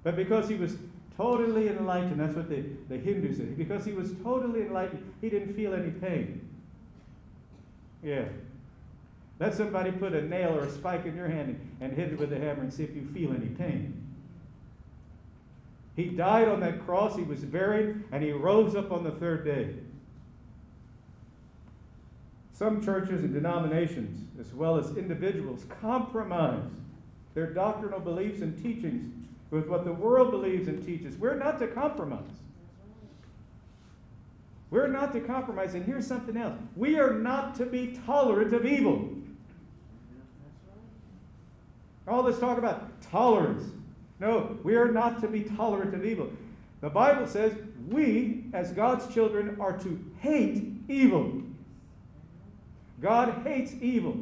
[0.03, 0.77] But because he was
[1.17, 3.45] totally enlightened, that's what the, the Hindus say.
[3.45, 6.47] Because he was totally enlightened, he didn't feel any pain.
[8.03, 8.25] Yeah.
[9.39, 12.31] Let somebody put a nail or a spike in your hand and, hit it with
[12.31, 14.01] a hammer and see if you feel any pain.
[15.95, 19.45] He died on that cross, he was buried, and he rose up on the third
[19.45, 19.73] day.
[22.53, 26.63] Some churches and denominations, as well as individuals, compromise
[27.33, 29.13] their doctrinal beliefs and teachings
[29.51, 31.17] with what the world believes and teaches.
[31.17, 32.23] We're not to compromise.
[34.71, 35.75] We're not to compromise.
[35.75, 39.09] And here's something else we are not to be tolerant of evil.
[42.07, 43.63] All this talk about tolerance.
[44.19, 46.31] No, we are not to be tolerant of evil.
[46.81, 47.53] The Bible says
[47.89, 51.41] we, as God's children, are to hate evil.
[53.01, 54.17] God hates evil.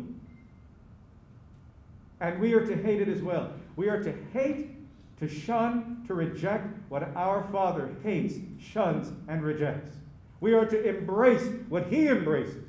[2.20, 3.52] And we are to hate it as well.
[3.76, 4.70] We are to hate,
[5.20, 9.98] to shun, to reject what our Father hates, shuns, and rejects.
[10.40, 12.64] We are to embrace what he embraces.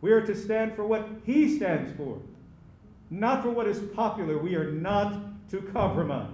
[0.00, 2.18] We are to stand for what he stands for,
[3.10, 4.38] not for what is popular.
[4.38, 5.14] We are not
[5.50, 6.30] to compromise.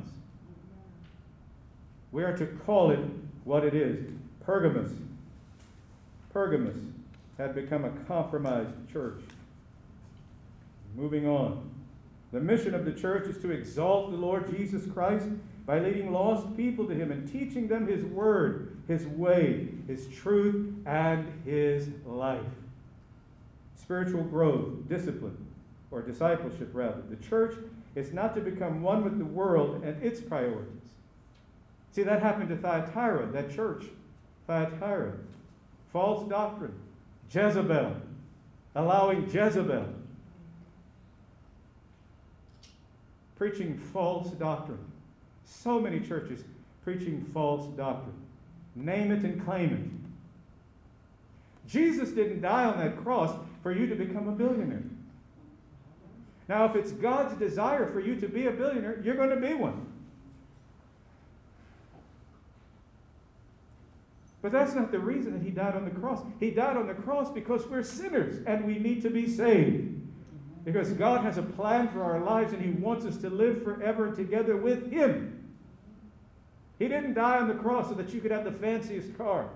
[2.11, 3.01] We are to call it
[3.45, 4.11] what it is.
[4.45, 4.91] Pergamos.
[6.33, 6.77] Pergamos
[7.39, 9.21] had become a compromised church.
[10.95, 11.71] Moving on.
[12.33, 15.27] The mission of the church is to exalt the Lord Jesus Christ
[15.67, 20.75] by leading lost people to Him and teaching them His Word, His way, His truth,
[20.87, 22.41] and His life.
[23.77, 25.37] Spiritual growth, discipline,
[25.93, 27.03] or discipleship rather.
[27.09, 27.55] The church
[27.95, 30.89] is not to become one with the world and its priorities.
[31.93, 33.85] See, that happened to Thyatira, that church,
[34.47, 35.13] Thyatira.
[35.93, 36.75] False doctrine,
[37.31, 37.95] Jezebel,
[38.75, 39.87] allowing Jezebel,
[43.37, 44.79] preaching false doctrine.
[45.45, 46.45] So many churches
[46.83, 48.17] preaching false doctrine.
[48.75, 51.69] Name it and claim it.
[51.71, 54.83] Jesus didn't die on that cross for you to become a billionaire.
[56.53, 59.55] Now, if it's God's desire for you to be a billionaire, you're going to be
[59.55, 59.87] one.
[64.43, 66.23] But that's not the reason that he died on the cross.
[66.41, 69.99] He died on the cross because we're sinners and we need to be saved.
[70.67, 74.15] Because God has a plan for our lives and he wants us to live forever
[74.15, 75.49] together with him.
[76.79, 79.49] He didn't die on the cross so that you could have the fanciest car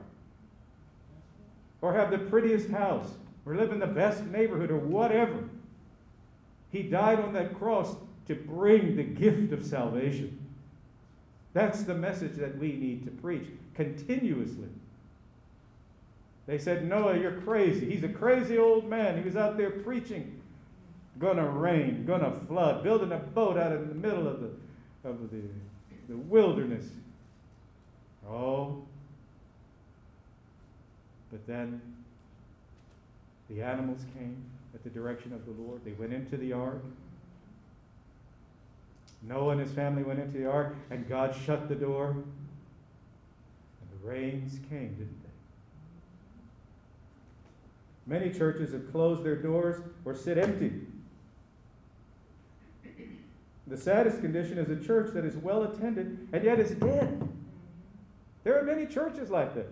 [1.82, 3.10] or have the prettiest house
[3.44, 5.44] or live in the best neighborhood or whatever.
[6.76, 7.96] He died on that cross
[8.26, 10.38] to bring the gift of salvation.
[11.54, 14.68] That's the message that we need to preach continuously.
[16.46, 17.90] They said, Noah, you're crazy.
[17.90, 19.16] He's a crazy old man.
[19.16, 20.38] He was out there preaching.
[21.18, 24.50] Gonna rain, gonna flood, building a boat out in the middle of the,
[25.08, 25.40] of the,
[26.10, 26.84] the wilderness.
[28.28, 28.82] Oh.
[31.30, 31.80] But then
[33.48, 34.36] the animals came
[34.74, 35.84] at the direction of the Lord.
[35.84, 36.82] They went into the ark.
[39.22, 42.10] Noah and his family went into the ark, and God shut the door.
[42.10, 42.24] And
[43.90, 45.30] the rains came, didn't they?
[48.06, 50.72] Many churches have closed their doors or sit empty.
[53.66, 57.28] The saddest condition is a church that is well attended and yet is dead.
[58.44, 59.66] There are many churches like that.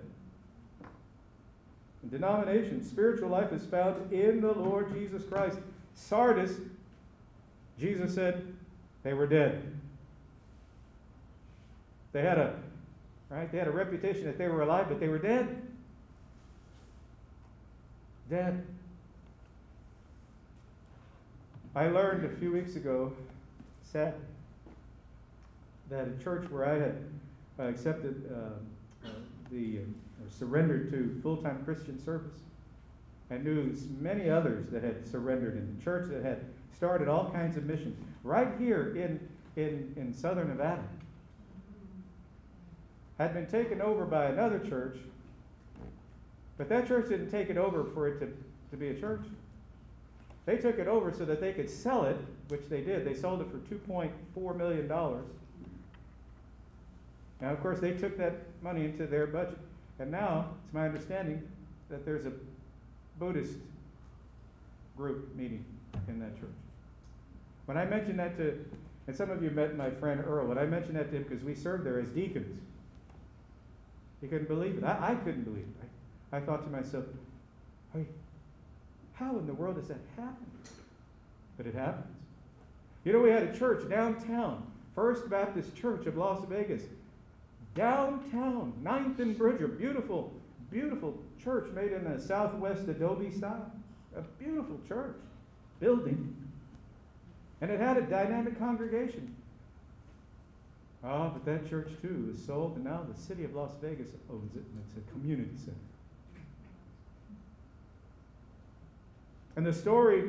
[2.10, 5.58] Denomination, spiritual life is found in the Lord Jesus Christ.
[5.94, 6.52] Sardis,
[7.78, 8.46] Jesus said,
[9.02, 9.62] they were dead.
[12.12, 12.54] They had a
[13.28, 15.62] right, they had a reputation that they were alive, but they were dead.
[18.30, 18.64] Dead.
[21.74, 23.12] I learned a few weeks ago,
[23.82, 24.14] sad,
[25.90, 26.96] that a church where I had
[27.58, 29.10] uh, accepted uh, uh,
[29.50, 29.84] the or
[30.30, 32.38] surrendered to full-time Christian service.
[33.30, 36.44] I knew many others that had surrendered in the church that had
[36.76, 39.20] started all kinds of missions right here in,
[39.56, 40.82] in, in southern Nevada.
[43.18, 44.98] Had been taken over by another church,
[46.58, 48.28] but that church didn't take it over for it to,
[48.70, 49.22] to be a church.
[50.46, 52.16] They took it over so that they could sell it,
[52.48, 53.06] which they did.
[53.06, 54.86] They sold it for $2.4 million.
[57.40, 59.58] Now, of course, they took that money into their budget.
[59.98, 61.42] And now, it's my understanding
[61.88, 62.32] that there's a
[63.18, 63.54] Buddhist
[64.96, 65.64] group meeting
[66.08, 66.50] in that church.
[67.66, 68.64] When I mentioned that to,
[69.06, 71.44] and some of you met my friend Earl, when I mentioned that to him because
[71.44, 72.60] we served there as deacons,
[74.20, 74.84] he couldn't believe it.
[74.84, 75.88] I, I couldn't believe it.
[76.32, 77.04] I, I thought to myself,
[77.92, 78.06] hey,
[79.14, 80.46] how in the world does that happen?
[81.56, 82.16] But it happens.
[83.04, 86.82] You know, we had a church downtown, First Baptist Church of Las Vegas,
[87.74, 90.32] downtown, 9th and Bridger, beautiful,
[90.70, 93.70] beautiful church made in a southwest adobe style.
[94.16, 95.16] A beautiful church,
[95.80, 96.36] building.
[97.60, 99.34] And it had a dynamic congregation.
[101.02, 104.08] Ah, oh, but that church too is sold, and now the city of Las Vegas
[104.30, 105.76] owns it, and it's a community center.
[109.56, 110.24] And the story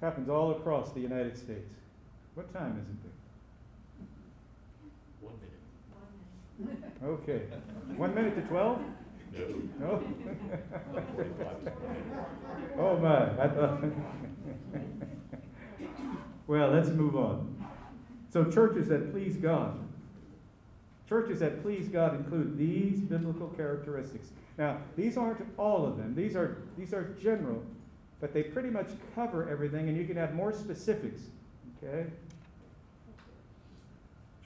[0.00, 1.72] happens all across the United States.
[2.34, 3.12] What time is it there?
[5.20, 5.52] One minute.
[7.04, 7.42] Okay.
[7.96, 8.80] One minute to 12?
[9.32, 9.62] No.
[9.78, 10.02] No?
[12.78, 13.42] oh my.
[13.42, 13.84] I thought.
[16.46, 17.64] well, let's move on.
[18.30, 19.78] So, churches that please God.
[21.08, 24.28] Churches that please God include these biblical characteristics.
[24.58, 26.14] Now, these aren't all of them.
[26.14, 27.62] These are these are general,
[28.20, 31.22] but they pretty much cover everything, and you can have more specifics.
[31.82, 32.10] Okay?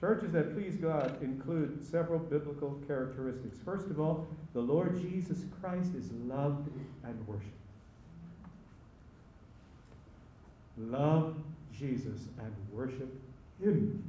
[0.02, 3.56] Churches that please God include several biblical characteristics.
[3.64, 6.68] First of all, the Lord Jesus Christ is loved
[7.04, 7.52] and worshiped.
[10.76, 11.36] Love
[11.72, 13.14] Jesus and worship
[13.62, 14.02] Him.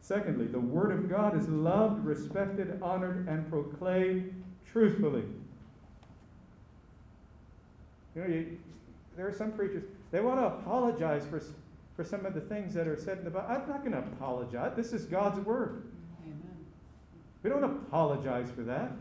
[0.00, 5.24] Secondly, the Word of God is loved, respected, honored, and proclaimed truthfully.
[8.14, 8.58] You know, you,
[9.16, 11.42] there are some preachers, they want to apologize for,
[11.96, 13.48] for some of the things that are said in the Bible.
[13.48, 14.72] I'm not going to apologize.
[14.76, 15.82] This is God's Word.
[16.24, 16.56] Amen.
[17.42, 18.92] We don't apologize for that.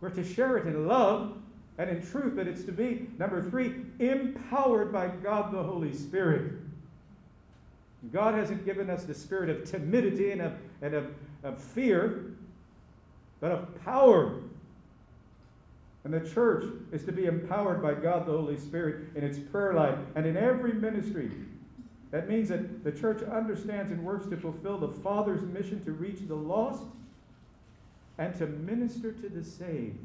[0.00, 1.36] We're to share it in love
[1.78, 6.52] and in truth, but it's to be, number three, empowered by God the Holy Spirit.
[8.12, 10.52] God hasn't given us the spirit of timidity and of,
[10.82, 11.06] and of,
[11.42, 12.24] of fear,
[13.40, 14.40] but of power.
[16.06, 19.74] And the church is to be empowered by God the Holy Spirit in its prayer
[19.74, 21.32] life and in every ministry.
[22.12, 26.20] That means that the church understands and works to fulfill the Father's mission to reach
[26.28, 26.84] the lost
[28.18, 29.98] and to minister to the saved.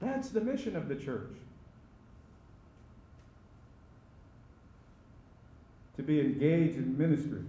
[0.00, 1.36] That's the mission of the church.
[5.98, 7.44] To be engaged in ministry.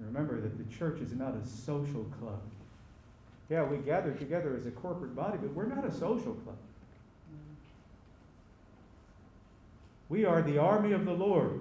[0.00, 2.40] Remember that the church is not a social club.
[3.48, 6.56] Yeah, we gather together as a corporate body, but we're not a social club.
[10.08, 11.60] We are the army of the Lord.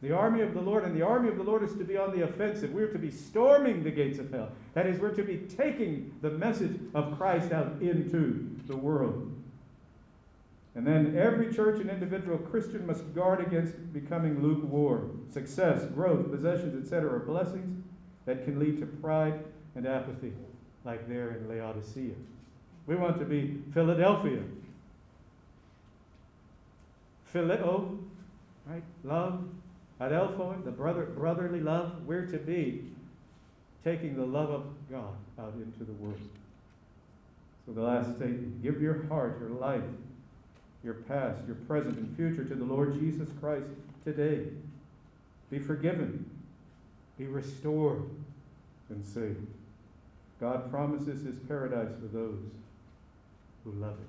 [0.00, 2.16] The army of the Lord, and the army of the Lord is to be on
[2.16, 2.72] the offensive.
[2.72, 4.50] We're to be storming the gates of hell.
[4.74, 9.34] That is, we're to be taking the message of Christ out into the world.
[10.76, 15.26] And then every church and individual Christian must guard against becoming lukewarm.
[15.28, 17.16] Success, growth, possessions, etc.
[17.16, 17.84] are blessings
[18.24, 19.40] that can lead to pride
[19.78, 20.32] and apathy,
[20.84, 22.14] like there in Laodicea.
[22.86, 24.40] We want to be Philadelphia.
[27.32, 27.98] Phileo, oh,
[28.66, 28.82] right?
[29.04, 29.44] Love.
[30.00, 32.06] Adelphoi, the brother, brotherly love.
[32.06, 32.84] We're to be
[33.84, 36.20] taking the love of God out into the world.
[37.66, 39.82] So the last statement give your heart, your life,
[40.82, 43.66] your past, your present, and future to the Lord Jesus Christ
[44.04, 44.46] today.
[45.50, 46.30] Be forgiven,
[47.16, 48.02] be restored,
[48.88, 49.46] and saved.
[50.40, 52.38] God promises his paradise for those
[53.64, 54.08] who love him.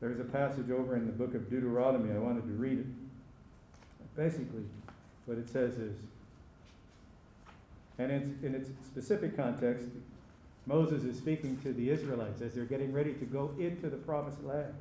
[0.00, 2.12] There's a passage over in the book of Deuteronomy.
[2.14, 2.86] I wanted to read it.
[4.16, 4.64] Basically,
[5.26, 5.94] what it says is,
[7.98, 9.86] and it's, in its specific context,
[10.66, 14.42] Moses is speaking to the Israelites as they're getting ready to go into the promised
[14.42, 14.74] land.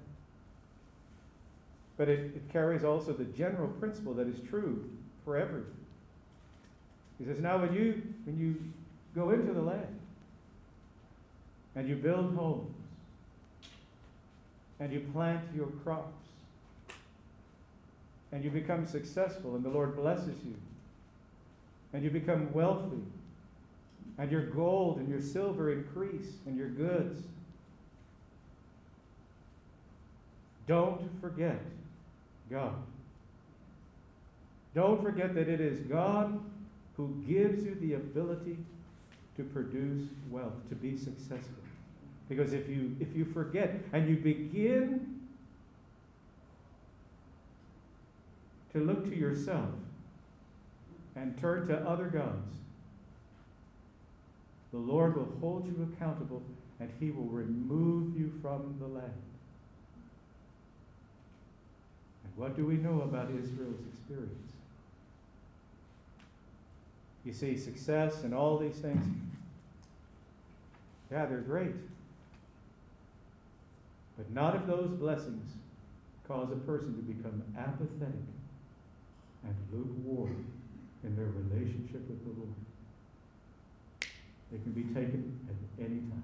[1.98, 4.90] But it, it carries also the general principle that is true
[5.26, 5.66] for everyone.
[7.20, 8.56] He says, now when you, when you
[9.14, 10.00] go into the land
[11.76, 12.74] and you build homes
[14.80, 16.16] and you plant your crops
[18.32, 20.56] and you become successful and the Lord blesses you
[21.92, 23.04] and you become wealthy
[24.18, 27.22] and your gold and your silver increase and your goods.
[30.68, 31.60] Don't forget
[32.50, 32.76] God.
[34.74, 36.40] Don't forget that it is God
[37.00, 38.58] who gives you the ability
[39.38, 41.64] to produce wealth, to be successful.
[42.28, 45.22] Because if you if you forget and you begin
[48.74, 49.70] to look to yourself
[51.16, 52.52] and turn to other gods,
[54.74, 56.44] the Lord will hold you accountable
[56.82, 59.24] and he will remove you from the land.
[62.26, 64.59] And what do we know about Israel's experience?
[67.26, 69.06] You see, success and all these things,
[71.12, 71.76] yeah, they're great.
[74.18, 75.52] But not if those blessings
[76.28, 78.14] cause a person to become apathetic
[79.44, 80.46] and lukewarm
[81.04, 82.54] in their relationship with the Lord.
[84.52, 86.24] They can be taken at any time.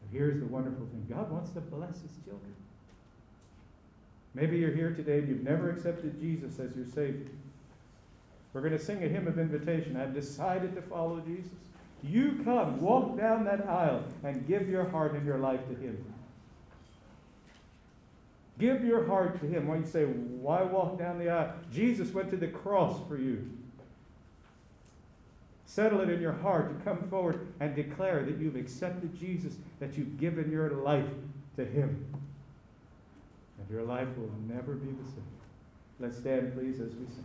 [0.00, 2.54] But here's the wonderful thing God wants to bless his children.
[4.34, 7.26] Maybe you're here today and you've never accepted Jesus as your Savior.
[8.52, 9.96] We're going to sing a hymn of invitation.
[9.96, 11.50] I've decided to follow Jesus.
[12.02, 16.02] You come, walk down that aisle, and give your heart and your life to Him.
[18.58, 19.68] Give your heart to Him.
[19.68, 21.52] When you say, Why walk down the aisle?
[21.72, 23.50] Jesus went to the cross for you.
[25.66, 29.96] Settle it in your heart to come forward and declare that you've accepted Jesus, that
[29.96, 31.06] you've given your life
[31.56, 32.04] to Him.
[33.58, 35.22] And your life will never be the same.
[36.00, 37.24] Let's stand, please, as we sing.